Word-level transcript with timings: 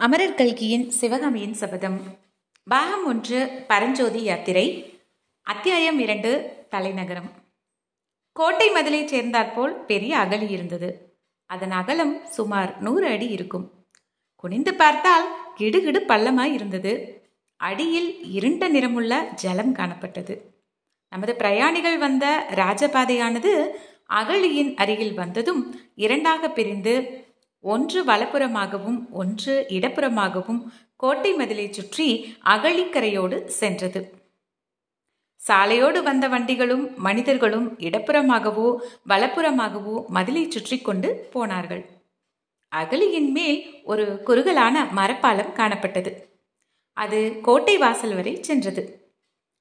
அமரர் 0.00 0.34
கல்கியின் 0.34 0.90
சிவகாமியின் 0.90 1.54
சபதம். 1.54 2.00
பாகம் 2.64 3.06
ஒன்று 3.06 3.64
பரஞ்சோதி 3.66 4.22
யாத்திரை 4.22 4.98
அத்தியாயம் 5.42 5.98
இரண்டு 5.98 6.56
தலைநகரம். 6.68 7.30
கோட்டை 8.32 8.70
மதிலைச் 8.70 9.08
சேர்ந்தாற்போல் 9.08 9.84
பெரிய 9.84 10.18
அகழி 10.18 10.48
இருந்தது. 10.48 11.18
அதன் 11.46 11.70
அகலம் 11.70 12.26
சுமார் 12.26 12.80
நூறு 12.80 13.06
அடி 13.06 13.26
இருக்கும். 13.26 13.86
குனிந்து 14.36 14.74
பார்த்தால் 14.74 15.36
கிடுகிடு 15.58 16.00
பள்ளமாய் 16.08 16.52
இருந்தது. 16.52 17.22
அடியில் 17.56 18.24
இருண்ட 18.32 18.68
நிறமுள்ள 18.68 19.28
ஜலம் 19.34 19.74
காணப்பட்டது. 19.74 20.40
நமது 21.08 21.34
பிரயாணிகள் 21.34 21.98
வந்த 21.98 22.46
ராஜபாதையானது 22.54 23.68
அகழியின் 24.06 24.76
அருகில் 24.76 25.14
வந்ததும் 25.14 25.80
இரண்டாக 25.94 26.50
பிரிந்து 26.50 27.26
ஒன்று 27.64 28.04
வலப்புறமாகவும் 28.04 28.98
ஒன்று 29.10 29.66
இடப்புறமாகவும் 29.68 30.60
கோட்டை 30.96 31.34
மதிலை 31.34 31.72
சுற்றி 31.72 32.36
அகழிக்கரையோடு 32.44 33.44
சென்றது. 33.44 34.00
சாலையோடு 35.40 36.02
வந்த 36.02 36.28
வண்டிகளும் 36.28 36.98
மனிதர்களும் 36.98 37.68
இடப்புறமாகவோ 37.78 38.68
வலப்புறமாகவோ 39.08 40.04
மதிலை 40.08 40.48
சுற்றி 40.48 40.78
கொண்டு 40.78 41.28
போனார்கள். 41.32 41.84
அகழியின் 42.72 43.30
மேல் 43.30 43.82
ஒரு 43.84 44.22
குறுகலான 44.22 44.84
மரப்பாலம் 44.84 45.52
காணப்பட்டது. 45.52 46.12
அது 46.96 47.40
கோட்டை 47.40 47.76
வாசல் 47.78 48.14
வரை 48.14 48.38
சென்றது. 48.40 48.82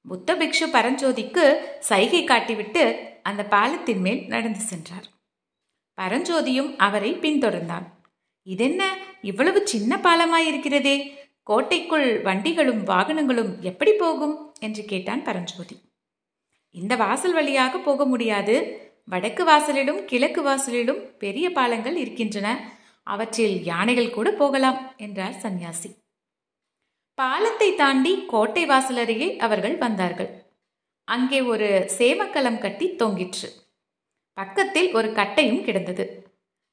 புத்த 0.06 0.36
பிக்ஷு 0.36 0.68
பரஞ்சோதிக்கு 0.72 1.46
சைகை 1.80 2.24
காட்டிவிட்டு 2.26 2.84
அந்த 3.24 3.44
பாலத்தின் 3.44 4.02
மேல் 4.02 4.28
நடந்து 4.28 4.60
சென்றார். 4.60 5.08
பரஞ்சோதியும் 6.02 6.76
அவரை 6.78 7.14
பின்தொடர்ந்தான். 7.14 7.86
இதென்ன? 8.44 8.98
இவ்வளவு 9.22 9.68
சின்ன 9.68 9.98
பாலமாயிருக்கிறதே. 9.98 11.16
கோட்டைக்குள் 11.44 12.22
வண்டிகளும் 12.22 12.86
வாகனங்களும் 12.86 13.60
எப்படி 13.60 13.94
போகும்? 13.94 14.54
என்று 14.60 14.86
கேட்டான் 14.86 15.24
பரஞ்சோதி. 15.24 15.82
இந்த 16.72 16.96
வாசல் 16.96 17.34
வழியாக 17.34 17.78
போக 17.78 18.06
முடியாது. 18.06 18.86
வடக்கு 19.06 19.46
வாசலிலும் 19.46 20.06
கிழக்கு 20.06 20.44
வாசலிலும் 20.44 21.18
பெரிய 21.18 21.50
பாலங்கள் 21.52 21.96
இருக்கின்றன. 21.96 22.72
அவற்றில் 23.04 23.64
யானைகள் 23.64 24.10
கூட 24.10 24.32
போகலாம் 24.32 24.94
என்றார் 24.98 25.34
சந்நியாசி. 25.34 25.96
பாலத்தை 27.14 27.76
தாண்டி 27.76 28.26
கோட்டை 28.26 28.66
வாசல் 28.66 28.98
அருகே 28.98 29.38
அவர்கள் 29.38 29.78
வந்தார்கள். 29.78 30.46
அங்கே 31.04 31.42
ஒரு 31.42 31.90
சேமக்கலம் 31.98 32.58
கட்டி 32.58 32.96
தொங்கிற்று. 32.96 33.50
பக்கத்தில் 34.38 34.94
ஒரு 34.94 35.12
கட்டையும் 35.12 35.64
கிடந்தது. 35.64 36.28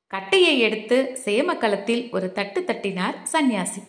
கட்டையை 0.07 0.59
எடுத்து 0.59 1.19
சேமக்கலத்தில் 1.25 2.11
ஒரு 2.11 2.33
தட்டு 2.33 2.65
தட்டினார் 2.65 3.23
சந்நியாசி. 3.23 3.81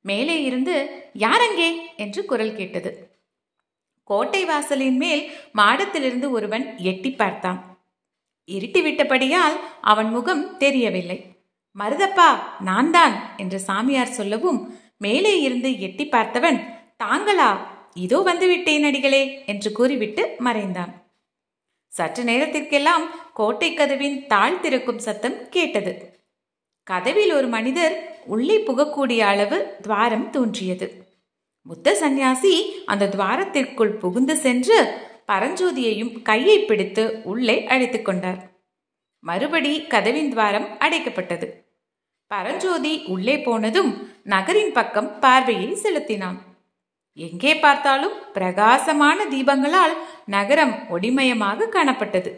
மேலே 0.00 0.42
இருந்து 0.42 1.04
யாரங்கே? 1.18 1.74
என்று 1.96 2.24
குரல் 2.24 2.56
கேட்டது. 2.56 3.16
கோட்டை 4.04 4.44
வாசலின் 4.44 4.96
மேல் 4.96 5.30
மாடத்திலிருந்து 5.54 6.30
ஒருவன் 6.30 6.76
எட்டி 6.76 7.10
பார்த்தான். 7.10 7.78
இருட்டி 8.46 8.82
விட்டபடியால் 8.82 9.56
அவன் 9.80 10.08
முகம் 10.08 10.56
தெரியவில்லை. 10.56 11.34
மருதப்பா 11.78 12.38
நான் 12.60 12.90
தான் 12.90 13.36
என்று 13.36 13.60
சாமியார் 13.60 14.06
சொல்லவும் 14.06 14.74
மேலே 14.98 15.40
இருந்து 15.40 15.80
எட்டி 15.80 16.04
பார்த்தவன் 16.04 16.64
தாங்களா? 17.04 17.58
இதோ 17.94 18.20
வந்து 18.20 18.46
விட்டேன் 18.46 18.84
அடிகளே 18.84 19.42
என்று 19.44 19.72
கூறிவிட்டு 19.72 20.36
மறைந்தான். 20.38 20.97
சற்று 21.88 22.24
நேரத்திற்கெல்லாம் 22.24 23.32
கோட்டை 23.34 23.74
கதவின் 23.74 24.26
தாழ் 24.26 24.60
திறக்கும் 24.60 24.98
சத்தம் 24.98 25.48
கேட்டது. 25.48 26.20
கதவில் 26.90 27.32
ஒரு 27.32 27.46
மனிதர் 27.46 28.18
உள்ளே 28.24 28.58
புகக்கூடிய 28.58 29.18
அளவு 29.18 29.76
துவாரம் 29.82 30.30
தோன்றியது. 30.30 31.06
புத்த 31.62 31.94
சந்நியாசி 31.94 32.82
அந்த 32.86 33.06
துவாரத்திற்குள் 33.06 33.98
புகுந்து 33.98 34.36
சென்று 34.36 34.98
பரஞ்சோதியையும் 35.26 36.22
கையை 36.22 36.64
பிடித்து 36.64 37.20
உள்ளே 37.24 37.66
அழைத்து 37.66 38.02
கொண்டார். 38.02 38.50
மறுபடி 39.20 39.86
கதவின் 39.86 40.28
துவாரம் 40.28 40.68
அடைக்கப்பட்டது. 40.78 41.48
பரஞ்சோதி 42.26 43.04
உள்ளே 43.04 43.40
போனதும் 43.40 44.12
நகரின் 44.22 44.72
பக்கம் 44.72 45.18
பார்வையை 45.18 45.74
செலுத்தினான். 45.74 46.47
எங்கே 47.26 47.52
பார்த்தாலும் 47.56 48.16
பிரகாசமான 48.36 49.24
தீபங்களால் 49.24 49.94
நகரம் 50.34 50.74
ஒளிமயமாக 50.90 51.68
காணப்பட்டது. 51.76 52.30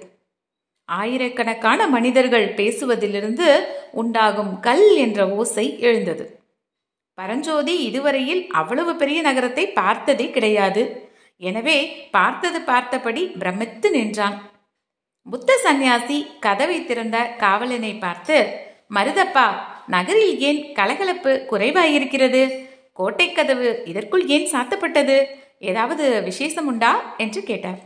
ஆயிரக்கணக்கான 0.88 1.80
மனிதர்கள் 1.86 2.46
பேசுவதிலிருந்து 2.58 3.48
உண்டாகும் 3.92 4.52
கல் 4.60 4.86
என்ற 4.96 5.28
ஓசை 5.28 5.66
எழுந்தது. 5.78 6.24
பரஞ்சோதி 7.18 7.74
இதுவரையில் 7.88 8.42
அவ்வளவு 8.60 8.92
பெரிய 8.96 9.18
நகரத்தை 9.22 9.64
பார்த்ததே 9.80 10.26
கிடையாது. 10.30 10.82
எனவே 11.42 11.78
பார்த்தது 12.10 12.58
பார்த்தபடி 12.60 13.22
பிரமித்து 13.40 13.90
நின்றான். 13.90 14.38
புத்த 15.26 15.56
சந்நியாசி 15.66 16.18
கதவை 16.40 16.78
திறந்த 16.84 17.18
காவலனை 17.42 17.92
பார்த்து 17.98 18.36
மருதப்பா 18.96 19.46
நகரில் 19.86 20.34
ஏன் 20.48 20.60
கலகலப்பு 20.72 21.32
குறைவாயிருக்கிறது? 21.50 22.42
கோட்டை 22.92 23.32
கதவு 23.32 23.82
இதற்குள் 23.84 24.26
ஏன் 24.26 24.50
சாத்தப்பட்டது? 24.50 25.26
ஏதாவது 25.58 26.22
விசேஷம் 26.22 26.66
உண்டா? 26.66 27.14
என்று 27.16 27.42
கேட்டார். 27.42 27.78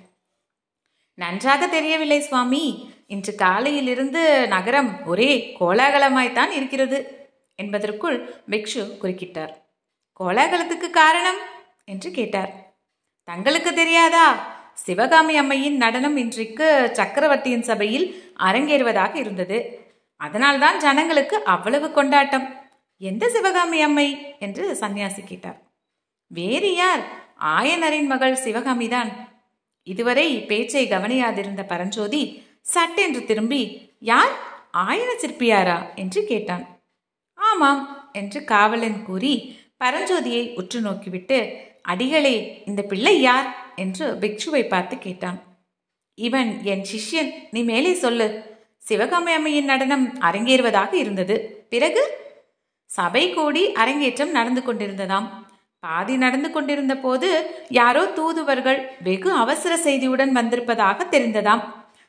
நன்றாக 1.14 1.66
தெரியவில்லை 1.66 2.20
சுவாமி. 2.20 2.92
இன்று 3.06 3.34
காலையிலிருந்து 3.34 4.48
நகரம் 4.48 5.06
ஒரே 5.06 5.56
கோலாகலமாய்த்தான் 5.60 6.50
இருக்கிறது 6.50 7.28
என்பதற்குள் 7.56 8.34
பிக்ஷு 8.50 8.98
குறுக்கிட்டார். 9.02 9.54
கோலாகலத்துக்கு 10.20 10.90
காரணம்? 10.90 11.36
என்று 11.84 12.10
கேட்டார். 12.10 12.50
தங்களுக்கு 13.24 13.74
தெரியாதா? 13.74 14.52
சிவகாமி 14.74 15.36
அம்மையின் 15.36 15.76
நடனம் 15.76 16.16
இன்றைக்கு 16.16 16.90
சக்கரவர்த்தியின் 16.92 17.62
சபையில் 17.62 18.32
அரங்கேறுவதாக 18.38 19.14
இருந்தது. 19.14 19.80
அதனால்தான் 20.16 20.78
ஜனங்களுக்கு 20.78 21.44
அவ்வளவு 21.44 21.92
கொண்டாட்டம். 21.92 22.63
எந்த 23.04 23.28
சிவகாமி 23.28 23.82
அம்மை? 23.82 24.34
என்று 24.38 24.76
சந்நியாசி 24.76 25.22
கேட்டார். 25.22 25.62
வேறு 26.26 26.74
யார்? 26.74 27.02
ஆயனரின் 27.40 28.06
மகள் 28.06 28.38
சிவகாமிதான். 28.44 29.12
இதுவரை 29.82 30.40
பேச்சை 30.40 30.88
கவனியாதிருந்த 30.88 31.66
பரஞ்சோதி 31.66 32.42
சட்டென்று 32.60 33.24
திரும்பி 33.24 33.92
யார்? 33.98 34.32
ஆயன 34.76 35.06
சிற்பியாரா? 35.20 35.94
என்று 35.94 36.24
கேட்டான். 36.24 36.82
ஆமாம் 37.34 38.10
என்று 38.12 38.44
காவலன் 38.44 39.02
கூறி 39.02 39.58
பரஞ்சோதியை 39.84 40.54
உற்று 40.54 40.80
நோக்கிவிட்டு 40.80 41.56
அடிகளே 41.82 42.62
இந்த 42.66 42.82
பிள்ளை 42.82 43.20
யார்? 43.20 43.72
என்று 43.76 44.12
பிக்ஷுவை 44.14 44.68
பார்த்து 44.68 44.98
கேட்டான். 44.98 45.42
இவன் 46.14 46.62
என் 46.62 46.86
சிஷ்யன். 46.92 47.32
நீ 47.50 47.62
மேலே 47.62 47.92
சொல்லு. 47.92 48.56
சிவகாமி 48.78 49.32
அம்மையின் 49.32 49.64
நடனம் 49.64 50.20
அரங்கேறுவதாக 50.20 50.94
இருந்தது. 50.94 51.66
பிறகு? 51.68 52.23
சபை 52.86 53.30
கூடி 53.30 53.72
அரங்கேற்றம் 53.72 54.30
நடந்து 54.30 54.60
கொண்டிருந்ததாம். 54.60 55.28
பாதி 55.80 56.16
நடந்து 56.16 56.50
கொண்டிருந்த 56.50 56.96
போது 56.96 57.28
யாரோ 57.68 58.04
தூதுவர்கள் 58.06 58.90
வெகு 59.02 59.32
அவசர 59.32 59.76
செய்தியுடன் 59.76 60.28
வந்திருப்பதாக 60.28 61.06
தெரிந்ததாம். 61.10 61.62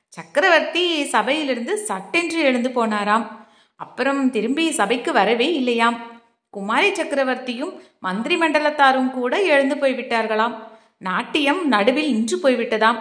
சக்கரவர்த்தி 0.08 1.06
சபையிலிருந்து 1.06 1.78
சட்டென்று 1.78 2.40
எழுந்து 2.40 2.70
போனாராம். 2.70 3.28
அப்புறம் 3.76 4.32
திரும்பி 4.32 4.72
சபைக்கு 4.72 5.12
வரவே 5.14 5.54
இல்லையாம். 5.54 5.98
குமாரி 6.50 6.92
சக்கரவர்த்தியும் 6.92 7.74
மந்திரி 8.00 8.36
மண்டலத்தாரும் 8.36 9.12
கூட 9.12 9.42
எழுந்து 9.42 9.76
போய்விட்டார்களாம். 9.76 10.56
நாட்டியம் 10.98 11.68
நடுவில் 11.68 12.14
நின்று 12.14 12.38
போய்விட்டதாம். 12.38 13.00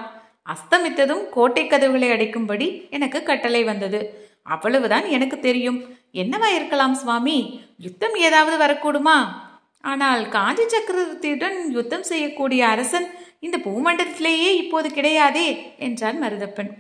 அஸ்தமித்ததும் 0.53 1.29
கோட்டை 1.31 1.67
கதவுகளை 1.67 2.09
அடைக்கும்படி 2.11 2.91
எனக்கு 2.91 3.23
கட்டளை 3.23 3.65
வந்தது. 3.65 4.29
அவ்வளவுதான் 4.45 5.07
எனக்கு 5.07 5.41
தெரியும். 5.41 5.79
என்னவா 6.13 6.49
இருக்கலாம் 6.55 6.95
சுவாமி? 6.95 7.61
யுத்தம் 7.79 8.15
ஏதாவது 8.15 8.57
வரக்கூடுமா? 8.65 9.19
ஆனால் 9.81 10.29
காஞ்சி 10.29 10.63
சக்கரவர்த்தியுடன் 10.63 11.59
யுத்தம் 11.69 12.03
செய்யக்கூடிய 12.03 12.69
அரசன் 12.69 13.07
இந்த 13.41 13.59
பூமண்டலத்திலேயே 13.59 14.51
இப்போது 14.57 14.89
கிடையாதே 14.89 15.77
என்றான் 15.79 16.23
மருதப்பன். 16.23 16.71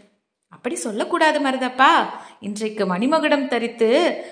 அப்படி 0.48 0.74
சொல்லக்கூடாது 0.74 1.40
மருதப்பா. 1.40 1.92
இன்றைக்கு 2.40 2.84
மணிமகுடம் 2.86 3.46
தரித்து 3.46 3.90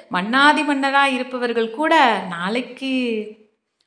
மன்னாதி 0.08 0.62
மன்னரா 0.62 1.04
இருப்பவர்கள் 1.04 1.70
கூட 1.70 2.24
நாளைக்கு. 2.28 2.94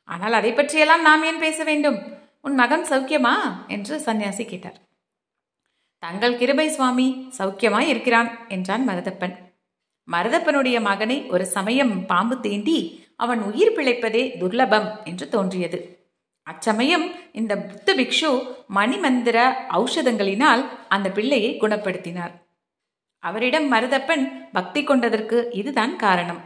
ஆனால் 0.03 0.33
அதை 0.33 0.53
பற்றியெல்லாம் 0.53 1.01
நாம் 1.01 1.23
ஏன் 1.23 1.39
பேச 1.39 1.63
வேண்டும்? 1.63 1.97
உன் 2.41 2.53
மகன் 2.53 2.85
சௌக்கியமா? 2.89 3.33
என்று 3.67 4.01
சன்னியாசி 4.05 4.45
கேட்டார். 4.45 4.79
தங்கள் 6.05 6.37
கிருபை 6.37 6.69
சுவாமி 6.69 7.29
சௌக்கியமாய் 7.37 7.87
இருக்கிறான் 7.87 8.47
என்றான் 8.47 8.89
மருதப்பன். 8.89 9.35
மருதப்பனுடைய 10.11 10.81
மகனை 10.81 11.25
ஒரு 11.25 11.45
சமயம் 11.45 12.05
பாம்பு 12.05 12.35
தீண்டி 12.35 13.03
அவன் 13.15 13.41
உயிர் 13.41 13.73
பிழைப்பதே 13.73 14.23
துர்லபம் 14.41 15.03
என்று 15.03 15.29
தோன்றியது. 15.29 16.09
அச்சமயம் 16.43 17.11
இந்த 17.31 17.57
புத்த 17.57 17.95
பிக்ஷு 17.95 18.31
மணிமந்திர 18.67 19.37
ஔஷதங்களினால் 19.69 20.65
அந்த 20.87 21.09
பிள்ளையை 21.09 21.57
குணப்படுத்தினார். 21.59 22.33
அவரிடம் 23.19 23.71
மருதப்பன் 23.73 24.49
பக்தி 24.51 24.83
கொண்டதற்கு 24.83 25.49
இதுதான் 25.51 25.95
காரணம். 25.95 26.41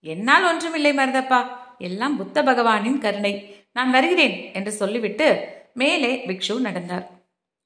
என்னால் 0.00 0.44
ஒன்றுமில்லை 0.44 0.92
மருதப்பா 0.92 1.46
எல்லாம் 1.78 2.16
புத்த 2.16 2.42
பகவானின் 2.42 2.98
கருணை. 2.98 3.34
நான் 3.72 3.90
வருகிறேன் 3.90 4.52
என்று 4.52 4.72
சொல்லிவிட்டு 4.72 5.28
மேலே 5.74 6.24
பிக்ஷு 6.26 6.60
நடந்தார். 6.60 7.06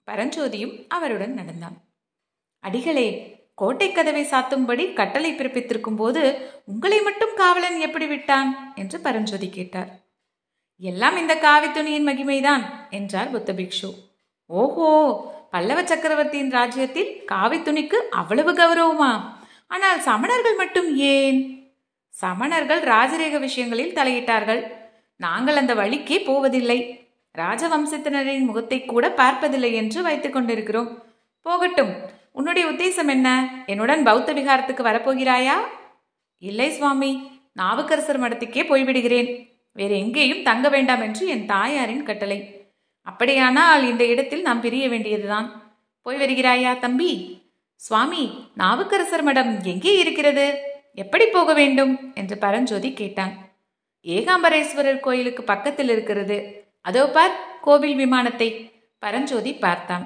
பரஞ்சோதியும் 0.06 0.84
அவருடன் 0.88 1.34
நடந்தான். 1.34 1.76
அடிகளே 2.58 3.32
கோட்டை 3.54 3.92
கதவை 3.92 4.24
சாத்தும்படி 4.24 4.92
கட்டளை 4.92 5.32
பிறப்பித்திருக்கும் 5.32 5.96
போது 5.96 6.50
உங்களை 6.64 7.02
மட்டும் 7.02 7.34
காவலன் 7.34 7.80
எப்படி 7.80 8.06
விட்டான்? 8.06 8.72
என்று 8.74 9.00
பரஞ்சோதி 9.00 9.48
கேட்டார். 9.48 9.88
எல்லாம் 10.78 11.16
இந்த 11.16 11.38
காவி 11.38 11.72
துணியின் 11.72 12.06
மகிமைதான் 12.06 12.64
என்றார் 12.90 13.30
புத்த 13.30 13.52
பிக்ஷு. 13.52 13.94
ஓஹோ 14.46 14.90
பல்லவ 15.50 15.86
சக்கரவர்த்தியின் 15.86 16.50
ராஜ்யத்தில் 16.50 17.24
காவி 17.24 17.58
துணிக்கு 17.58 17.94
அவ்வளவு 17.94 18.52
கௌரவமா? 18.52 19.22
ஆனால் 19.66 20.00
சமணர்கள் 20.00 20.56
மட்டும் 20.56 20.96
ஏன்? 20.96 21.70
சமணர்கள் 22.22 22.82
ராஜரேக 22.82 23.38
விஷயங்களில் 23.38 23.94
தலையிட்டார்கள். 23.94 24.70
நாங்கள் 25.16 25.56
அந்த 25.56 25.74
வழிக்கே 25.74 26.22
போவதில்லை. 26.24 27.03
ராஜவம்சத்தினரின் 27.38 28.44
முகத்தை 28.44 28.84
கூட 28.84 29.10
பார்ப்பதில்லை 29.10 29.75
என்று 29.75 30.02
வைத்துக் 30.02 30.32
கொண்டிருக்கிறோம். 30.32 31.02
போகட்டும் 31.42 31.94
உன்னுடைய 32.32 32.69
உத்தேசம் 32.69 33.08
என்ன? 33.08 33.50
என்னுடன் 33.66 34.02
பௌத்த 34.02 34.34
விகாரத்துக்கு 34.34 34.82
வரப்போகிறாயா? 34.82 35.54
இல்லை 36.38 36.70
சுவாமி. 36.70 37.31
நாவுக்கரசர் 37.52 38.20
மடத்துக்கே 38.20 38.62
போய்விடுகிறேன். 38.69 39.48
வேறு 39.72 39.98
எங்கேயும் 39.98 40.42
தங்க 40.42 40.69
வேண்டாம் 40.69 41.00
என்று 41.00 41.26
என் 41.26 41.46
தாயாரின் 41.46 42.02
கட்டளை. 42.02 42.66
அப்படியானால் 43.02 43.88
இந்த 43.88 44.06
இடத்தில் 44.06 44.42
நாம் 44.42 44.60
பிரிய 44.60 44.88
வேண்டியதுதான். 44.88 45.62
போய் 46.02 46.16
வருகிறாயா 46.16 46.78
தம்பி? 46.78 47.42
சுவாமி 47.75 48.50
நாவுக்கரசர் 48.56 49.22
மடம் 49.22 49.62
எங்கே 49.62 49.98
இருக்கிறது? 49.98 50.58
எப்படி 50.94 51.26
போக 51.26 51.54
வேண்டும்? 51.54 52.12
என்று 52.14 52.38
பரஞ்சோதி 52.38 52.92
கேட்டான். 52.92 53.34
ஏகாம்பரேஸ்வரர் 54.02 55.00
கோயிலுக்கு 55.00 55.42
பக்கத்தில் 55.42 55.88
இருக்கிறது. 55.88 56.63
அதோ 56.84 57.02
பார் 57.16 57.34
கோவில் 57.66 57.96
விமானத்தை. 58.02 58.48
பரஞ்சோதி 59.02 59.52
பார்த்தான். 59.64 60.04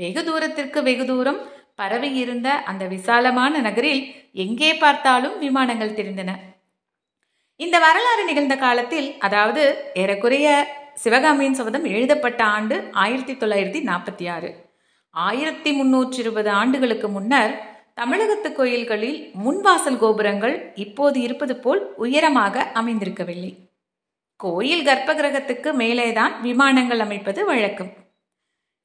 வெகு 0.00 0.22
தூரத்திற்கு 0.24 0.78
வெகு 0.88 1.04
தூரம் 1.10 1.40
பரவி 1.80 2.10
இருந்த 2.22 2.48
அந்த 2.70 2.84
விசாலமான 2.94 3.60
நகரில் 3.66 4.02
எங்கே 4.44 4.70
பார்த்தாலும் 4.82 5.36
விமானங்கள் 5.44 5.96
தெரிந்தன. 5.98 6.30
இந்த 7.60 7.76
வரலாறு 7.86 8.22
நிகழ்ந்த 8.30 8.54
காலத்தில் 8.64 9.08
அதாவது 9.26 9.62
ஏறக்குறைய 10.02 10.48
சிவகாமியின் 11.02 11.58
சபதம் 11.58 11.86
எழுதப்பட்ட 11.94 12.40
ஆண்டு 12.56 12.76
ஆயிரத்தி 13.04 13.34
தொள்ளாயிரத்தி 13.42 13.80
நாற்பத்தி 13.90 14.26
ஆறு. 14.34 14.50
ஆயிரத்தி 15.14 15.70
முன்னூற்றி 15.78 16.18
இருபது 16.24 16.50
ஆண்டுகளுக்கு 16.60 17.08
முன்னர் 17.08 17.54
தமிழகத்து 18.00 18.48
கோயில்களில் 18.52 19.18
முன்வாசல் 19.44 20.00
கோபுரங்கள் 20.04 20.56
இப்போது 20.84 21.18
இருப்பது 21.26 21.56
போல் 21.56 21.82
உயரமாக 22.04 22.64
அமைந்திருக்கவில்லை. 22.80 23.52
கோயில் 24.44 24.86
கர்ப்பகிரகத்துக்கு 24.86 25.70
மேலேதான் 25.82 26.32
விமானங்கள் 26.40 27.02
அமைப்பது 27.04 27.40
வழக்கம். 27.44 27.92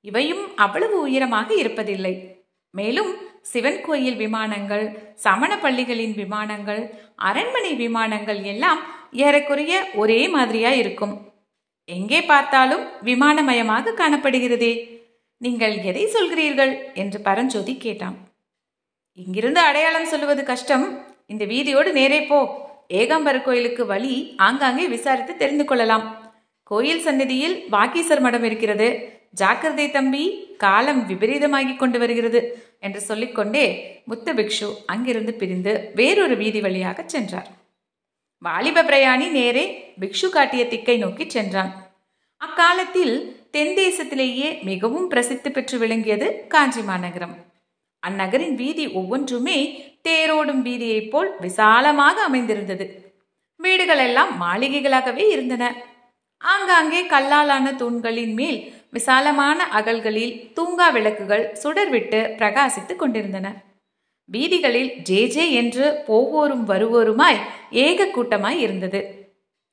இவையும் 0.05 0.43
அவ்வளவு 0.55 0.97
உயரமாக 1.01 1.49
இருப்பதில்லை. 1.53 2.13
மேலும் 2.73 3.11
சிவன் 3.41 3.81
கோயில் 3.81 4.15
விமானங்கள் 4.15 4.85
சமண 5.15 5.51
பள்ளிகளின் 5.57 6.13
விமானங்கள் 6.21 6.81
அரண்மனை 7.29 7.73
விமானங்கள் 7.73 8.41
எல்லாம் 8.43 8.79
ஏறக்குறைய 9.23 9.73
ஒரே 9.93 10.21
மாதிரியா 10.27 10.71
இருக்கும். 10.81 11.15
எங்கே 11.89 12.21
பார்த்தாலும் 12.21 12.83
விமானமயமாக 13.03 13.95
காணப்படுகிறதே. 14.01 14.73
நீங்கள் 15.41 15.75
எதை 15.89 16.05
சொல்கிறீர்கள்? 16.15 16.73
என்று 16.93 17.19
பரஞ்சோதி 17.27 17.77
கேட்டான். 17.77 18.17
இங்கிருந்து 19.13 19.59
அடையாளம் 19.59 20.11
சொல்லுவது 20.13 20.43
கஷ்டம். 20.43 20.85
இந்த 21.27 21.45
வீதியோடு 21.45 21.91
நேரே 21.93 22.21
போ. 22.21 22.39
ஏகாம்பர 22.89 23.41
கோயிலுக்கு 23.41 23.85
வழி 23.85 24.33
ஆங்காங்கே 24.37 24.87
விசாரித்து 24.87 25.35
தெரிந்து 25.35 25.65
கொள்ளலாம். 25.65 26.05
கோயில் 26.63 27.01
சந்நிதியில் 27.01 27.65
வாக்கீசர் 27.71 28.19
மடம் 28.19 28.43
இருக்கிறது. 28.43 28.87
ஜாக்கிரதை 29.31 29.91
தம்பி 29.91 30.23
காலம் 30.57 31.01
விபரீதமாகி 31.09 31.75
கொண்டு 31.75 31.99
வருகிறது 31.99 32.41
என்று 32.79 33.01
சொல்லிக்கொண்டே 33.01 33.65
முத்த 34.09 34.33
பிக்ஷு 34.33 34.69
அங்கிருந்து 34.85 35.33
பிரிந்து 35.33 35.91
வேறொரு 35.95 36.37
வீதி 36.37 36.61
வழியாக 36.61 37.03
சென்றார். 37.05 37.49
வாலிப 38.37 38.83
பிரயாணி 38.83 39.27
நேரே 39.31 39.93
பிக்ஷு 39.99 40.29
காட்டிய 40.29 40.65
திக்கை 40.65 40.97
நோக்கி 40.97 41.29
சென்றான். 41.29 41.71
அக்காலத்தில் 42.37 43.15
தென் 43.51 43.75
தேசத்திலேயே 43.75 44.49
மிகவும் 44.63 45.07
பிரசித்தி 45.07 45.49
பெற்று 45.49 45.77
விளங்கியது 45.77 46.27
காஞ்சி 46.47 46.81
மாநகரம் 46.81 47.35
அந்நகரின் 48.07 48.55
வீதி 48.55 48.87
ஒவ்வொன்றுமே 48.87 49.57
தேரோடும் 50.09 50.61
வீதியைப் 50.61 51.09
போல் 51.09 51.29
விசாலமாக 51.39 52.21
அமைந்திருந்தது. 52.21 52.85
வீடுகள் 53.55 53.97
எல்லாம் 53.97 54.31
மாளிகைகளாகவே 54.41 55.29
இருந்தன. 55.29 55.63
ஆங்காங்கே 56.41 57.01
கல்லாலான 57.03 57.75
தூண்களின் 57.75 58.33
மேல் 58.33 58.59
விசாலமான 58.91 59.65
அகல்களில் 59.67 60.51
தூங்கா 60.53 60.91
விளக்குகள் 60.91 61.57
சுடர்விட்டு 61.63 62.19
பிரகாசித்துக் 62.37 62.95
கொண்டிருந்தன. 62.95 63.47
வீதிகளில் 64.25 64.91
ஜே 65.01 65.27
ஜே 65.27 65.51
என்று 65.51 65.85
போவோரும் 66.07 66.65
வருவோருமாய் 66.67 67.39
ஏக 67.71 68.05
கூட்டமாய் 68.05 68.59
இருந்தது. 68.59 69.01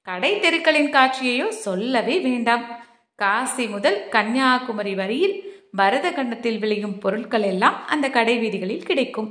கடை 0.02 0.40
தெருக்களின் 0.40 0.90
காட்சியையோ 0.90 1.48
சொல்லவே 1.48 2.18
வேண்டாம். 2.18 2.64
காசி 3.14 3.66
முதல் 3.66 4.08
கன்னியாகுமரி 4.08 4.94
வரையில் 4.94 5.55
பரத 5.78 6.06
கண்டத்தில் 6.12 6.58
விளையும் 6.58 6.98
பொருட்கள் 6.98 7.42
எல்லாம் 7.42 7.76
அந்த 7.86 8.06
கடை 8.16 8.34
வீதிகளில் 8.38 8.88
கிடைக்கும். 8.88 9.30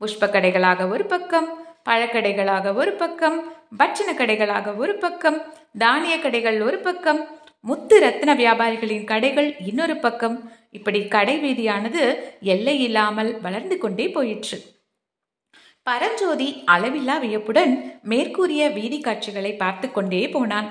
புஷ்ப 0.00 0.26
கடைகளாக 0.34 0.88
ஒரு 0.88 1.04
பக்கம் 1.12 1.48
பழக்கடைகளாக 1.88 2.74
ஒரு 2.74 2.92
பக்கம் 2.92 3.36
பட்சண 3.76 4.08
கடைகளாக 4.12 4.76
ஒரு 4.76 4.94
பக்கம் 4.94 5.38
தானிய 5.78 6.14
கடைகள் 6.18 6.58
ஒரு 6.68 6.78
பக்கம் 6.78 7.20
முத்து 7.60 7.96
ரத்ன 8.04 8.34
வியாபாரிகளின் 8.42 9.06
கடைகள் 9.12 9.48
இன்னொரு 9.66 9.96
பக்கம். 9.96 10.36
இப்படி 10.70 11.00
கடை 11.08 11.36
வீதியானது 11.44 12.02
எல்லை 12.54 12.76
இல்லாமல் 12.82 13.30
வளர்ந்து 13.40 13.78
கொண்டே 13.78 14.06
போயிற்று. 14.10 14.58
பரஞ்சோதி 15.82 16.48
அளவில்லா 16.66 17.16
வியப்புடன் 17.20 17.72
மேற்கூறிய 18.02 18.62
வீதி 18.68 19.00
காட்சிகளை 19.00 19.52
பார்த்து 19.56 19.86
கொண்டே 19.90 20.28
போனான். 20.28 20.68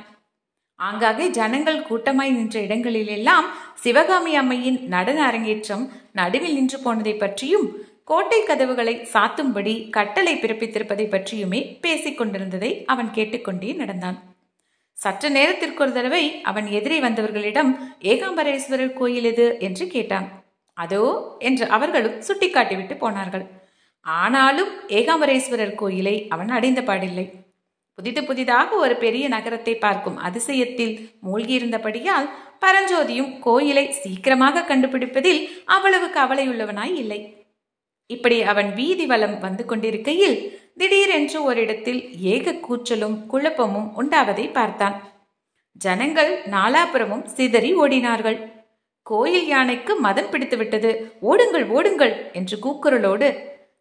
ஆங்காங்கே 0.79 1.29
ஜனங்கள் 1.29 1.85
கூட்டமாய் 1.89 2.31
நின்ற 2.31 2.59
இடங்களிலெல்லாம் 2.59 3.47
சிவகாமி 3.73 4.35
அம்மையின் 4.35 4.87
நடன 4.87 5.25
அரங்கேற்றம் 5.25 5.91
நடுவில் 6.11 6.53
நின்று 6.53 6.79
போனதை 6.79 7.13
பற்றியும் 7.13 7.67
கோட்டை 8.03 8.43
கதவுகளை 8.43 8.93
சாத்தும்படி 9.13 9.89
கட்டளை 9.89 10.33
பிறப்பித்திருப்பதை 10.35 11.05
பற்றியுமே 11.09 11.59
பேசிக் 11.81 12.17
கொண்டிருந்ததை 12.17 12.71
அவன் 12.85 13.11
கேட்டுக்கொண்டே 13.11 13.73
நடந்தான். 13.73 14.17
சற்று 14.93 15.29
நேரத்திற்கு 15.29 15.83
ஒரு 15.83 15.91
தடவை 15.91 16.41
அவன் 16.41 16.67
எதிரே 16.67 16.97
வந்தவர்களிடம் 16.99 17.69
ஏகாம்பரேஸ்வரர் 18.01 18.93
கோயில் 18.93 19.23
எது? 19.23 19.45
என்று 19.59 19.87
கேட்டான். 19.87 20.27
அதோ 20.77 21.03
என்று 21.39 21.67
அவர்களும் 21.67 22.17
சுட்டிக்காட்டிவிட்டு 22.21 22.97
போனார்கள். 22.97 23.45
ஆனாலும் 24.05 24.71
ஏகாம்பரேஸ்வரர் 24.87 25.75
கோயிலை 25.75 26.27
அவன் 26.27 26.49
அடைந்த 26.49 26.81
பாடில்லை. 26.81 27.27
புதிது 27.99 28.21
புதிதாக 28.23 28.69
ஒரு 28.75 28.95
பெரிய 28.95 29.25
நகரத்தை 29.27 29.73
பார்க்கும் 29.77 30.17
அதிசயத்தில் 30.17 30.93
மூழ்கியிருந்தபடியால் 31.25 32.27
பரஞ்சோதியும் 32.63 33.31
கோயிலை 33.39 33.83
சீக்கிரமாக 33.91 34.63
கண்டுபிடிப்பதில் 34.69 35.41
அவ்வளவு 35.65 36.07
கவலையுள்ளவனாய் 36.07 36.95
இல்லை. 37.01 37.19
இப்படி 38.09 38.37
அவன் 38.51 38.69
வீதி 38.73 39.05
வலம் 39.05 39.35
வந்து 39.39 39.63
கொண்டிருக்கையில் 39.65 40.37
திடீரென்று 40.77 41.39
ஓரிடத்தில் 41.43 41.99
ஏக 42.33 42.53
கூச்சலும் 42.67 43.17
குழப்பமும் 43.27 43.89
உண்டாவதை 44.01 44.45
பார்த்தான். 44.51 44.95
ஜனங்கள் 45.81 46.31
நாலாபுரமும் 46.53 47.25
சிதறி 47.35 47.71
ஓடினார்கள். 47.75 48.39
கோயில் 49.05 49.47
யானைக்கு 49.47 49.95
மதம் 50.05 50.31
பிடித்துவிட்டது 50.31 50.91
ஓடுங்கள் 51.31 51.67
ஓடுங்கள் 51.75 52.15
என்று 52.33 52.57
கூக்குரலோடு 52.65 53.29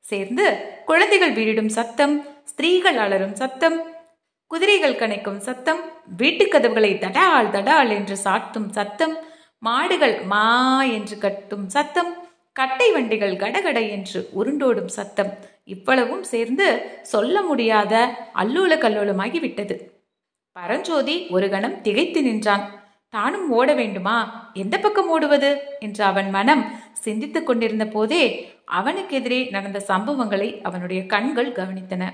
சேர்ந்து 0.05 0.47
குழந்தைகள் 0.87 1.37
வீழிடும் 1.39 1.73
சத்தம் 1.79 2.17
ஸ்திரீகள் 2.45 3.01
அலரும் 3.05 3.39
சத்தம் 3.43 3.79
குதிரைகள் 4.49 4.95
கணைக்கும் 4.95 5.37
சத்தம் 5.37 5.81
வீட்டுக் 6.17 6.51
கதவுகளை 6.51 6.95
தடால் 6.95 7.51
தடால் 7.51 7.89
என்று 7.89 8.17
சாட்டும் 8.25 8.69
சத்தம் 8.71 9.17
மாடுகள் 9.59 10.23
மா 10.23 10.83
என்று 10.83 11.19
கட்டும் 11.19 11.69
சத்தம் 11.69 12.17
கட்டை 12.53 12.93
வண்டிகள் 12.93 13.37
கடகட 13.37 13.81
என்று 13.81 14.29
உருண்டோடும் 14.39 14.87
சத்தம் 14.87 15.39
இவ்வளவும் 15.65 16.23
சேர்ந்து 16.23 16.99
சொல்ல 17.03 17.43
முடியாத 17.43 18.15
அல்லோல 18.35 18.79
கல்லோலமாகி 18.79 19.41
விட்டது. 19.41 20.03
பரஞ்சோதி 20.53 21.27
ஒரு 21.29 21.49
கணம் 21.49 21.81
திகைத்து 21.81 22.23
நின்றான். 22.23 22.83
தானும் 23.09 23.51
ஓட 23.51 23.75
வேண்டுமா? 23.75 24.51
எந்த 24.55 24.79
பக்கம் 24.79 25.09
ஓடுவது? 25.09 25.61
என்று 25.81 26.05
அவன் 26.05 26.31
மனம் 26.31 26.81
சிந்தித்துக் 26.93 27.47
கொண்டிருந்த 27.47 27.87
போதே 27.87 28.53
அவனுக்கு 28.65 29.17
எதிரே 29.17 29.49
நடந்த 29.51 29.85
சம்பவங்களை 29.89 30.61
அவனுடைய 30.63 31.07
கண்கள் 31.07 31.53
கவனித்தன. 31.53 32.13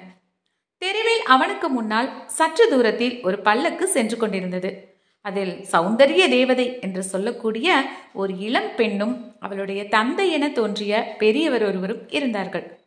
தெருவில் 0.78 1.13
அவனுக்கு 1.24 1.68
முன்னால் 1.68 2.10
சற்று 2.26 2.68
தூரத்தில் 2.68 3.20
ஒரு 3.22 3.38
பல்லக்கு 3.38 3.86
சென்று 3.86 4.16
கொண்டிருந்தது. 4.16 4.92
அதில் 5.20 5.64
சௌந்தரிய 5.72 6.28
தேவதை 6.28 6.78
என்று 6.80 7.02
சொல்லக்கூடிய 7.02 7.82
ஒரு 8.12 8.38
இளம் 8.38 8.70
பெண்ணும் 8.76 9.34
அவளுடைய 9.40 9.88
தந்தை 9.88 10.30
என 10.30 10.48
தோன்றிய 10.48 11.14
பெரியவர் 11.18 11.64
ஒருவரும் 11.64 12.08
இருந்தார்கள். 12.08 12.78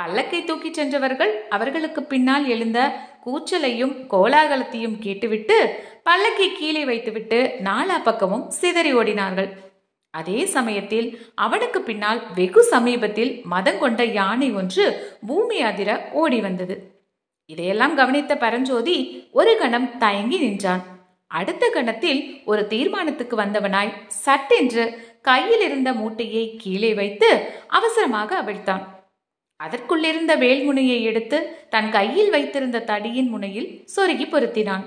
பல்லக்கை 0.00 0.44
தூக்கிச் 0.44 0.74
சென்றவர்கள் 0.74 1.48
அவர்களுக்கு 1.48 2.02
பின்னால் 2.02 2.46
எழுந்த 2.46 3.08
கூச்சலையும் 3.24 3.94
கோலாகலத்தையும் 4.10 4.98
கேட்டுவிட்டு 4.98 5.84
பல்லக்கை 6.04 6.48
கீழே 6.58 6.84
வைத்துவிட்டு 6.84 7.50
நாலா 7.64 8.02
பக்கமும் 8.02 8.50
சிதறி 8.50 8.94
ஓடினார்கள். 8.94 9.50
அதே 10.10 10.46
சமயத்தில் 10.46 11.26
அவனுக்கு 11.34 11.80
பின்னால் 11.82 12.22
வெகு 12.34 12.62
சமீபத்தில் 12.62 13.42
மதங்கொண்ட 13.50 14.12
யானை 14.12 14.52
ஒன்று 14.52 15.16
பூமி 15.26 15.60
அதிர 15.60 16.08
ஓடி 16.12 16.40
வந்தது. 16.40 17.01
இதையெல்லாம் 17.46 17.94
கவனித்த 17.94 18.36
பரஞ்சோதி 18.36 19.28
ஒரு 19.32 19.56
கணம் 19.56 19.98
தயங்கி 19.98 20.38
நின்றான். 20.38 20.82
அடுத்த 21.26 21.68
கணத்தில் 21.68 22.42
ஒரு 22.44 22.66
தீர்மானத்துக்கு 22.66 23.36
வந்தவனாய் 23.36 23.92
சட்டென்று 24.06 24.84
கையில் 25.22 25.60
இருந்த 25.60 25.92
மூட்டையை 25.92 26.56
கீழே 26.56 26.94
வைத்து 26.94 27.28
அவசரமாக 27.66 28.42
அவிழ்த்தான். 28.42 28.82
அதற்குள்ளிருந்த 29.64 30.32
வேல்முனையை 30.44 31.02
எடுத்து 31.02 31.38
தன் 31.70 31.90
கையில் 31.90 32.30
வைத்திருந்த 32.30 32.84
தடியின் 32.86 33.28
முனையில் 33.28 33.84
சொருகி 33.96 34.26
பொருத்தினான். 34.32 34.84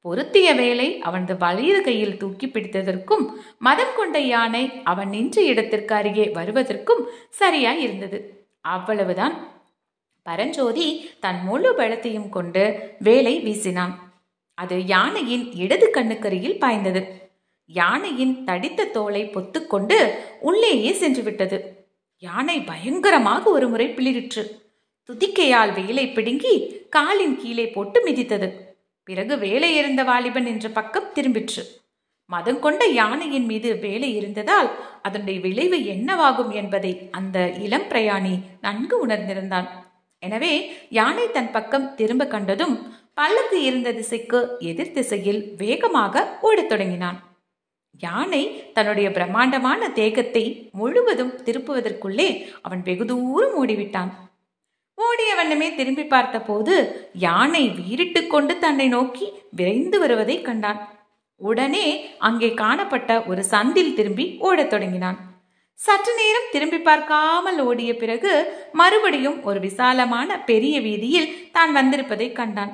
பொருத்திய 0.00 0.52
வேலை 0.52 1.00
அவனது 1.00 1.36
வலிது 1.36 1.82
கையில் 1.82 2.16
தூக்கி 2.16 2.46
பிடித்ததற்கும் 2.46 3.24
மதம் 3.58 3.94
கொண்ட 3.96 4.18
யானை 4.18 4.72
அவன் 4.84 5.08
நின்ற 5.08 5.42
இடத்திற்கு 5.42 5.94
அருகே 5.94 6.26
வருவதற்கும் 6.28 7.02
சரியாய் 7.28 7.82
இருந்தது 7.82 8.18
அவ்வளவுதான். 8.60 9.55
பரஞ்சோதி 10.28 10.86
தன் 11.24 11.40
முழு 11.46 11.70
பலத்தையும் 11.78 12.30
கொண்டு 12.36 12.64
வேலை 13.06 13.34
வீசினான். 13.46 13.94
அது 14.58 14.76
யானையின் 14.92 15.46
இடது 15.62 15.86
கண்ணுக்கருகில் 15.94 16.60
பாய்ந்தது. 16.62 17.02
யானையின் 17.70 18.34
தடித்த 18.48 18.90
தோலை 18.96 19.22
பொத்துக்கொண்டு 19.34 19.96
உள்ளேயே 20.40 20.92
சென்று 21.00 21.22
விட்டது 21.22 21.58
யானை 22.22 22.58
பயங்கரமாக 22.68 23.44
ஒரு 23.56 23.66
முறை 23.72 23.86
பிளிரிற்று 23.96 24.42
துதிக்கையால் 25.08 25.72
வேலை 25.78 26.04
பிடுங்கி 26.12 26.54
காலின் 26.94 27.36
கீழே 27.42 27.66
போட்டு 27.74 27.98
மிதித்தது. 28.06 28.48
பிறகு 29.08 29.34
வேலை 29.38 29.70
இருந்த 29.80 30.02
வாலிபன் 30.10 30.48
என்ற 30.52 30.68
பக்கம் 30.78 31.12
திரும்பிற்று. 31.14 31.64
மதம் 32.30 32.60
கொண்ட 32.64 32.82
யானையின் 33.00 33.48
மீது 33.50 33.68
வேலை 33.84 34.08
இருந்ததால் 34.20 34.70
அதனுடைய 35.02 35.38
விளைவு 35.40 35.78
என்னவாகும் 35.94 36.52
என்பதை 36.60 36.92
அந்த 37.18 37.38
இளம் 37.66 37.88
பிரயாணி 37.90 38.34
நன்கு 38.64 38.96
உணர்ந்திருந்தான். 39.06 39.68
எனவே 40.22 40.52
யானை 40.90 41.30
தன் 41.30 41.50
பக்கம் 41.50 41.94
திரும்ப 41.94 42.26
கண்டதும் 42.26 42.76
பல்லக்கு 43.14 43.62
இருந்த 43.62 43.92
திசைக்கு 43.92 44.38
எதிர் 44.70 44.92
திசையில் 44.92 45.54
வேகமாக 45.56 46.24
ஓடத் 46.40 46.68
தொடங்கினான். 46.68 47.18
யானை 48.00 48.72
தன்னுடைய 48.72 49.10
பிரம்மாண்டமான 49.10 49.88
தேகத்தை 49.88 50.70
முழுவதும் 50.72 51.32
திருப்புவதற்குள்ளே 51.44 52.28
அவன் 52.62 52.82
வெகு 52.82 53.04
தூரம் 53.04 53.54
ஓடிவிட்டான். 53.60 54.10
ஓடிய 54.94 55.30
வண்ணமே 55.34 55.68
திரும்பி 55.74 56.04
பார்த்தபோது 56.04 56.74
யானை 57.12 57.62
வீறிட்டு 57.78 58.26
கொண்டு 58.26 58.58
தன்னை 58.58 58.88
நோக்கி 58.88 59.26
விரைந்து 59.50 59.98
வருவதை 59.98 60.42
கண்டான். 60.42 60.80
உடனே 61.40 61.86
அங்கே 62.18 62.50
காணப்பட்ட 62.54 63.20
ஒரு 63.30 63.44
சந்தில் 63.50 63.94
திரும்பி 63.94 64.26
ஓடத் 64.38 64.70
தொடங்கினான். 64.70 65.18
சற்று 65.78 66.12
நேரம் 66.18 66.50
திரும்பி 66.52 66.78
பார்க்காமல் 66.78 67.58
ஓடிய 67.64 67.90
பிறகு 67.96 68.32
மறுபடியும் 68.80 69.36
ஒரு 69.48 69.58
விசாலமான 69.60 70.38
பெரிய 70.50 70.76
வீதியில் 70.86 71.28
தான் 71.52 71.72
வந்திருப்பதை 71.76 72.28
கண்டான். 72.32 72.72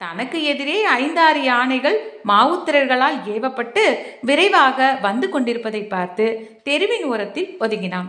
தனக்கு 0.00 0.38
எதிரே 0.52 0.78
ஐந்தாறு 1.00 1.40
யானைகள் 1.42 1.98
மாவுத்திரர்களால் 2.30 3.18
ஏவப்பட்டு 3.34 3.84
விரைவாக 4.28 4.88
வந்து 5.06 5.26
கொண்டிருப்பதை 5.34 5.82
பார்த்து 5.94 6.26
தெருவின் 6.62 7.04
ஓரத்தில் 7.10 7.50
ஒதுங்கினான். 7.64 8.08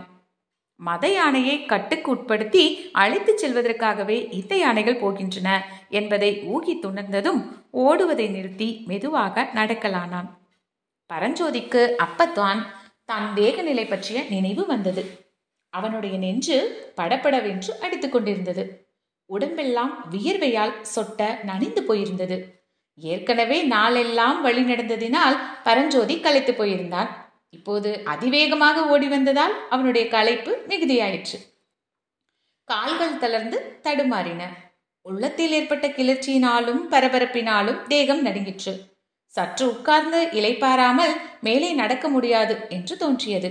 மத 0.80 1.04
யானையை 1.08 1.56
கட்டுக்கு 1.72 2.08
உட்படுத்தி 2.14 2.64
அழைத்துச் 3.02 3.42
செல்வதற்காகவே 3.42 4.18
இந்த 4.38 4.56
யானைகள் 4.64 5.00
போகின்றன 5.04 5.50
என்பதை 5.98 6.30
ஊகித்துணர்ந்ததும் 6.54 7.40
ஓடுவதை 7.84 8.26
நிறுத்தி 8.36 8.68
மெதுவாக 8.90 9.46
நடக்கலானான். 9.58 10.28
பரஞ்சோதிக்கு 11.10 11.84
அப்பத்தான் 12.06 12.60
தான் 13.06 13.34
வேகநிலை 13.36 13.88
பற்றிய 13.88 14.24
நினைவு 14.30 14.66
வந்தது. 14.66 15.34
அவனுடைய 15.68 16.18
நெஞ்சு 16.18 16.56
படபடவென்று 16.94 17.80
அடித்துக் 17.80 18.12
கொண்டிருந்தது. 18.12 18.90
உடம்பெல்லாம் 19.26 20.06
வியர்வையால் 20.10 20.74
சொட்ட 20.94 21.44
நனைந்து 21.44 21.82
போயிருந்தது. 21.82 22.36
ஏற்கனவே 22.94 23.62
நாளெல்லாம் 23.62 24.42
வழி 24.42 24.62
நடந்ததினால் 24.62 25.38
பரஞ்சோதி 25.64 26.20
களைத்து 26.20 26.52
போயிருந்தான். 26.52 27.08
இப்போது 27.50 28.00
அதிவேகமாக 28.04 28.86
ஓடி 28.86 29.08
வந்ததால் 29.08 29.68
அவனுடைய 29.68 30.08
களைப்பு 30.08 30.64
மிகுதியாயிற்று. 30.68 31.38
கால்கள் 32.64 33.18
தளர்ந்து 33.18 33.80
தடுமாறின. 33.82 34.42
உள்ளத்தில் 35.02 35.52
ஏற்பட்ட 35.52 35.88
கிளர்ச்சியினாலும் 35.88 36.80
பரபரப்பினாலும் 36.90 37.82
தேகம் 37.86 38.22
நடுங்கிற்று. 38.22 38.95
சற்று 39.36 39.64
உட்கார்ந்து 39.68 40.28
இலைப்பாராமல் 40.32 41.14
மேலே 41.40 41.72
நடக்க 41.72 42.08
முடியாது 42.08 42.54
என்று 42.68 42.94
தோன்றியது. 42.96 43.50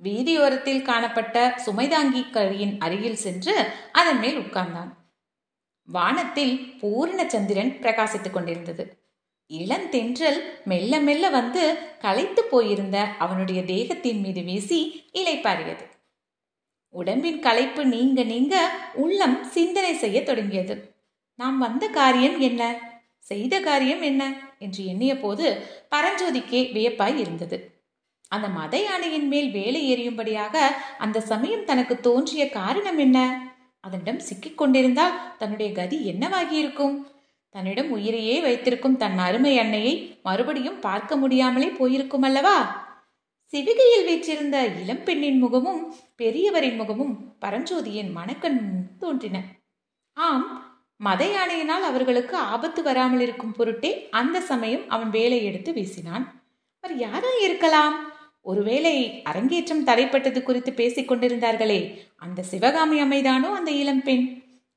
வீதியோரத்தில் 0.00 0.82
காணப்பட்ட 0.82 1.36
சுமைதாங்கி 1.66 2.30
கழியின் 2.30 2.74
அருகில் 2.78 3.22
சென்று 3.24 3.54
அதன் 3.92 4.18
மேல் 4.18 4.38
உட்கார்ந்தான். 4.38 4.90
வானத்தில் 5.88 6.54
பூர்ண 6.80 7.26
சந்திரன் 7.26 7.72
பிரகாசித்துக் 7.80 8.30
கொண்டிருந்தது. 8.30 8.84
இளந்தென்றல் 9.50 10.38
மெல்ல 10.64 11.00
மெல்ல 11.00 11.28
வந்து 11.28 11.62
களைத்து 11.98 12.42
போயிருந்த 12.44 12.96
அவனுடைய 13.18 13.60
தேகத்தின் 13.64 14.20
மீது 14.20 14.42
வீசி 14.42 14.80
இலைப்பாரியது 15.12 15.84
உடம்பின் 16.94 17.40
களைப்பு 17.40 17.82
நீங்க 17.86 18.22
நீங்க 18.22 18.54
உள்ளம் 18.94 19.36
சிந்தனை 19.44 19.94
செய்ய 19.94 20.18
தொடங்கியது. 20.22 20.74
நாம் 21.38 21.58
வந்த 21.58 21.84
காரியம் 21.88 22.38
என்ன? 22.40 22.62
செய்த 23.18 23.54
காரியம் 23.60 24.02
என்ன? 24.02 24.22
என்று 24.58 24.86
எண்ணிய 24.86 25.18
போது 25.18 25.66
பரஞ்சோதிக்கே 25.90 26.60
வியப்பாய் 26.74 27.18
இருந்தது. 27.18 27.82
அந்த 28.28 28.48
மத 28.48 28.82
யானையின் 28.82 29.28
மேல் 29.28 29.50
வேலை 29.50 29.82
எறியும்படியாக 29.92 30.58
அந்த 30.98 31.20
சமயம் 31.20 31.64
தனக்கு 31.64 32.00
தோன்றிய 32.00 32.50
காரணம் 32.50 32.98
என்ன? 32.98 33.46
அதனிடம் 33.80 34.18
சிக்கிக் 34.18 34.58
கொண்டிருந்தால் 34.58 35.36
தன்னுடைய 35.38 35.72
கதி 35.72 36.10
என்னவாகியிருக்கும்? 36.10 37.04
தன்னிடம் 37.50 37.90
உயிரையே 37.90 38.40
வைத்திருக்கும் 38.40 38.96
தன் 38.96 39.18
அருமை 39.18 39.58
அன்னையை 39.58 40.18
மறுபடியும் 40.22 40.80
பார்க்க 40.80 41.16
முடியாமலே 41.16 41.66
போயிருக்கும் 41.66 42.22
அல்லவா? 42.22 42.86
சிவிகையில் 43.52 44.04
வீற்றிருந்த 44.04 44.66
இளம் 44.66 45.04
பெண்ணின் 45.04 45.38
முகமும் 45.38 45.94
பெரியவரின் 46.18 46.76
முகமும் 46.76 47.36
பரஞ்சோதியின் 47.40 48.12
மணக்கண் 48.12 48.60
தோன்றின. 48.98 49.42
ஆம் 50.12 50.67
மத 51.00 51.22
யானையினால் 51.26 51.84
அவர்களுக்கு 51.90 52.36
ஆபத்து 52.36 52.82
வராமல் 52.82 53.20
இருக்கும் 53.20 53.52
பொருட்டே 53.52 54.08
அந்த 54.10 54.40
சமயம் 54.40 54.88
அவன் 54.88 55.10
வேலை 55.10 55.44
எடுத்து 55.44 55.72
வீசினான். 55.72 56.24
அவர் 56.80 56.96
யாரா 56.98 57.30
இருக்கலாம். 57.40 57.96
ஒருவேளை 58.40 59.22
அரங்கேற்றம் 59.22 59.86
தடைப்பட்டது 59.86 60.42
குறித்து 60.42 60.72
பேசிக் 60.72 61.12
கொண்டிருந்தார்களே. 61.12 61.80
அந்த 62.16 62.42
சிவகாமி 62.42 63.02
அம்மைதானோ 63.02 63.50
அந்த 63.52 63.70
இளம்பெண் 63.70 64.24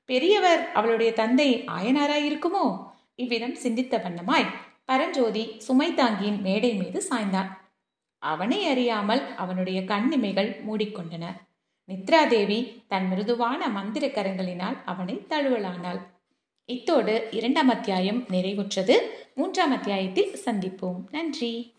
பெரியவர் 0.05 0.71
அவளுடைய 0.73 1.13
தந்தை 1.13 1.49
ஆயனாராய் 1.67 2.27
இருக்குமோ? 2.29 2.65
இவ்விதம் 3.15 3.55
சிந்தித்த 3.55 3.97
வண்ணமாய் 3.97 4.51
பரஞ்சோதி 4.85 5.55
சுமை 5.57 5.89
தாங்கியின் 5.91 6.41
மேடை 6.41 6.73
மீது 6.73 7.01
சாய்ந்தான். 7.09 7.49
அவனை 8.17 8.65
அறியாமல் 8.65 9.35
அவனுடைய 9.35 9.83
கண்ணிமைகள் 9.83 10.51
மூடிக்கொண்டன. 10.67 11.25
நித்ராதேவி 11.87 12.83
தன் 12.87 13.07
மிருதுவான 13.07 13.69
மந்திர 13.69 14.07
கரங்களினால் 14.07 14.77
அவனை 14.85 15.25
தழுவலானாள். 15.29 16.01
இத்தோடு 16.65 17.27
இரண்டாம் 17.31 17.69
அத்தியாயம் 17.69 18.23
நிறைவுற்றது. 18.23 18.95
மூன்றாம் 19.35 19.71
அத்தியாயத்தில் 19.71 20.37
சந்திப்போம். 20.45 21.03
நன்றி. 21.11 21.75